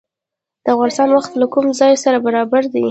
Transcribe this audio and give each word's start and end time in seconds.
د 0.63 0.65
افغانستان 0.75 1.09
وخت 1.13 1.31
له 1.41 1.45
کوم 1.53 1.65
ځای 1.79 1.93
سره 2.03 2.17
برابر 2.25 2.63
دی؟ 2.73 2.79